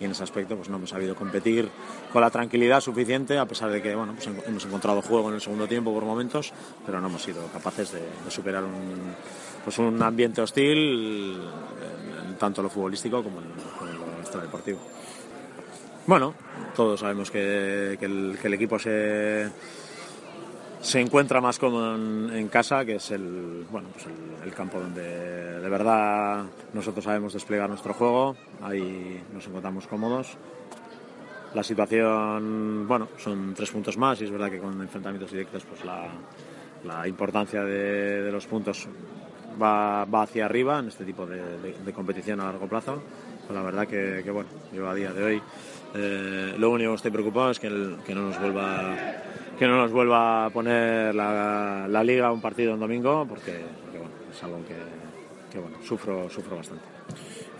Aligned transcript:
y 0.00 0.04
en 0.04 0.10
ese 0.10 0.22
aspecto 0.24 0.56
pues, 0.56 0.68
no 0.68 0.76
hemos 0.76 0.90
sabido 0.90 1.14
competir 1.14 1.68
con 2.12 2.22
la 2.22 2.30
tranquilidad 2.30 2.80
suficiente 2.80 3.38
a 3.38 3.46
pesar 3.46 3.70
de 3.70 3.80
que 3.82 3.94
bueno, 3.94 4.14
pues, 4.14 4.28
hemos 4.46 4.64
encontrado 4.64 5.02
juego 5.02 5.28
en 5.28 5.36
el 5.36 5.40
segundo 5.40 5.66
tiempo 5.68 5.92
por 5.94 6.04
momentos, 6.04 6.52
pero 6.84 7.00
no 7.00 7.06
hemos 7.08 7.22
sido 7.22 7.46
capaces 7.52 7.92
de, 7.92 8.00
de 8.00 8.30
superar 8.30 8.64
un, 8.64 8.72
pues, 9.64 9.78
un 9.78 10.02
ambiente 10.02 10.40
hostil 10.42 11.38
tanto 12.44 12.62
lo 12.62 12.68
futbolístico 12.68 13.22
como 13.22 13.40
en, 13.40 13.46
en 13.46 13.98
lo 13.98 14.20
extradeportivo. 14.20 14.78
Bueno, 16.06 16.34
todos 16.76 17.00
sabemos 17.00 17.30
que, 17.30 17.96
el, 17.98 18.54
equipo 18.54 18.78
se, 18.78 19.48
se 20.82 21.00
encuentra 21.00 21.40
más 21.40 21.58
cómodo 21.58 21.94
en, 21.94 22.48
casa, 22.48 22.84
que 22.84 22.96
es 22.96 23.10
el, 23.12 23.64
bueno, 23.70 23.88
pues 23.94 24.06
el 24.44 24.52
campo 24.52 24.78
donde 24.78 25.60
de 25.60 25.68
verdad 25.70 26.44
nosotros 26.74 27.04
sabemos 27.04 27.32
desplegar 27.32 27.70
nuestro 27.70 27.94
juego, 27.94 28.36
ahí 28.60 29.22
nos 29.32 29.46
encontramos 29.46 29.86
cómodos. 29.86 30.36
La 31.54 31.62
situación, 31.62 32.86
bueno, 32.86 33.08
son 33.16 33.54
tres 33.54 33.70
puntos 33.70 33.96
más 33.96 34.20
y 34.20 34.24
es 34.24 34.30
verdad 34.30 34.50
que 34.50 34.58
con 34.58 34.78
enfrentamientos 34.82 35.30
directos 35.30 35.64
pues 35.64 35.82
la, 35.86 36.08
la 36.84 37.08
importancia 37.08 37.62
de, 37.62 38.22
de 38.22 38.32
los 38.32 38.46
puntos 38.46 38.86
va, 39.60 40.04
va 40.04 40.22
hacia 40.22 40.44
arriba 40.46 40.78
en 40.78 40.88
este 40.88 41.04
tipo 41.04 41.26
de, 41.26 41.36
de- 41.58 41.76
de 41.84 41.92
competición 41.92 42.40
a 42.40 42.44
largo 42.44 42.66
plazo. 42.68 43.02
Pero 43.46 43.58
la 43.60 43.64
verdad 43.64 43.86
que, 43.86 44.22
que, 44.24 44.30
bueno, 44.30 44.48
yo 44.72 44.88
a 44.88 44.94
día 44.94 45.12
de 45.12 45.22
hoy 45.22 45.42
eh, 45.94 46.54
lo 46.58 46.70
único 46.70 46.90
que 46.92 46.96
estoy 46.96 47.10
preocupado 47.10 47.50
es 47.50 47.58
que, 47.60 47.66
el- 47.68 47.96
que 48.06 48.14
no 48.14 48.22
nos 48.22 48.40
vuelva 48.40 48.94
que 49.58 49.68
no 49.68 49.76
nos 49.76 49.92
vuelva 49.92 50.46
a 50.46 50.50
poner 50.50 51.14
la, 51.14 51.86
la 51.88 52.02
liga 52.02 52.32
un 52.32 52.40
partido 52.40 52.74
en 52.74 52.80
domingo 52.80 53.24
porque, 53.28 53.60
porque, 53.84 53.98
bueno, 53.98 54.12
es 54.32 54.42
algo 54.42 54.58
que, 54.66 54.74
que, 55.52 55.58
bueno, 55.60 55.76
sufro, 55.86 56.28
sufro 56.28 56.56
bastante. 56.56 56.82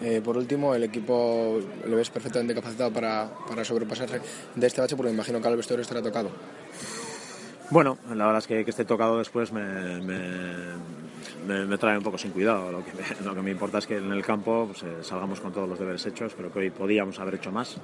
Eh, 0.01 0.21
por 0.25 0.37
último, 0.37 0.75
el 0.75 0.83
equipo 0.83 1.61
lo 1.87 1.95
ves 1.97 2.11
perfectamente 2.11 2.53
capacitado 2.53 2.91
para, 2.93 3.31
para 3.49 3.65
sobrepasarse 3.65 4.21
de 4.57 4.67
este 4.67 4.81
bache, 4.81 4.97
porque 4.97 5.11
me 5.11 5.15
imagino 5.15 5.41
que 5.41 5.47
al 5.47 5.57
vestuario 5.57 5.83
estará 5.83 6.03
tocado. 6.03 6.31
Bueno, 7.71 7.97
la 8.09 8.25
verdad 8.27 8.39
es 8.39 8.47
que 8.49 8.65
que 8.65 8.71
esté 8.71 8.85
tocado 8.85 9.19
después 9.19 9.53
me, 9.53 9.63
me, 10.03 10.19
me- 11.47 11.79
trae 11.79 11.97
un 11.99 12.05
poco 12.05 12.19
sin 12.19 12.31
cuidado. 12.33 12.71
Lo 13.25 13.35
que 13.35 13.43
me, 13.43 13.51
importa 13.51 13.79
es 13.79 13.87
que 13.87 13.97
en 13.97 14.13
el 14.13 14.25
campo 14.25 14.67
pues, 14.71 14.83
eh, 14.83 15.03
salgamos 15.03 15.41
con 15.41 15.53
todos 15.53 15.69
los 15.69 15.79
deberes 15.79 16.05
hechos. 16.07 16.35
Creo 16.35 16.53
que 16.53 16.59
hoy 16.59 16.71
podíamos 16.71 17.19
haber 17.21 17.37
hecho 17.37 17.53
más. 17.53 17.77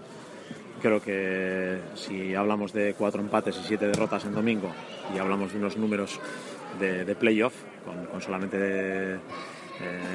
Creo 0.80 1.02
que 1.02 1.78
si 1.94 2.34
hablamos 2.34 2.72
de 2.72 2.94
cuatro 2.94 3.20
empates 3.20 3.58
y 3.58 3.62
siete 3.66 3.86
derrotas 3.86 4.24
en 4.24 4.34
domingo 4.34 4.70
y 5.14 5.18
hablamos 5.18 5.52
de 5.52 5.58
unos 5.58 5.76
números 5.76 6.18
de, 6.78 7.04
de 7.04 7.14
playoff, 7.14 7.54
con, 8.10 8.22
solamente 8.22 8.56
eh, 8.56 9.18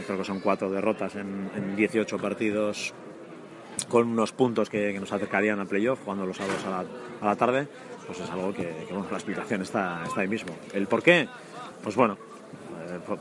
creo 0.05 0.17
que 0.17 0.23
son 0.23 0.39
cuatro 0.39 0.71
derrotas 0.71 1.15
en, 1.15 1.51
en 1.55 1.75
18 1.75 2.17
partidos 2.17 2.93
con 3.89 4.07
unos 4.07 4.31
puntos 4.31 4.69
que, 4.69 4.97
nos 4.99 5.11
acercarían 5.11 5.59
al 5.59 5.67
playoff 5.67 5.99
jugando 6.03 6.25
los 6.25 6.37
sábados 6.37 6.65
a 6.65 6.69
la, 6.69 6.85
a 7.21 7.25
la 7.25 7.35
tarde, 7.35 7.67
pues 8.07 8.19
es 8.19 8.29
algo 8.29 8.51
que, 8.53 8.63
que, 8.87 8.93
bueno, 8.93 9.07
la 9.11 9.17
explicación 9.17 9.61
está, 9.61 10.01
está 10.03 10.21
ahí 10.21 10.27
mismo. 10.27 10.55
¿El 10.73 10.87
por 10.87 11.03
qué? 11.03 11.27
Pues 11.83 11.95
bueno, 11.95 12.17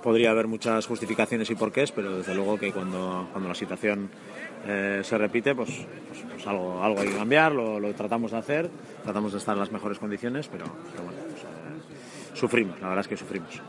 podría 0.02 0.30
haber 0.30 0.46
muchas 0.46 0.86
justificaciones 0.86 1.50
y 1.50 1.54
porqués, 1.54 1.92
pero 1.92 2.18
desde 2.18 2.34
luego 2.34 2.58
que 2.58 2.72
cuando, 2.72 3.28
cuando 3.32 3.48
la 3.48 3.54
situación 3.54 4.10
eh, 4.66 5.00
se 5.02 5.18
repite, 5.18 5.54
pues, 5.54 5.70
pues, 6.08 6.24
pues 6.30 6.46
algo, 6.46 6.82
algo 6.82 7.00
hay 7.00 7.08
que 7.08 7.16
cambiar, 7.16 7.52
lo, 7.52 7.78
lo 7.80 7.92
tratamos 7.94 8.32
de 8.32 8.38
hacer, 8.38 8.70
tratamos 9.02 9.32
de 9.32 9.38
estar 9.38 9.54
en 9.54 9.60
las 9.60 9.72
mejores 9.72 9.98
condiciones, 9.98 10.48
pero, 10.48 10.64
pero 10.90 11.04
bueno, 11.04 11.20
pues, 11.28 11.42
eh, 11.42 12.34
sufrimos, 12.34 12.80
la 12.80 12.88
verdad 12.88 13.02
es 13.02 13.08
que 13.08 13.16
sufrimos. 13.16 13.60